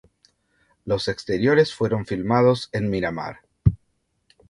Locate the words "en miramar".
2.71-3.41